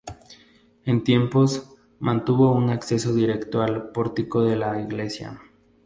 En 0.83 1.03
tiempos 1.03 1.75
mantuvo 1.99 2.51
un 2.53 2.71
acceso 2.71 3.13
directo 3.13 3.61
al 3.61 3.91
pórtico 3.91 4.41
de 4.41 4.55
la 4.55 4.81
Iglesia. 4.81 5.39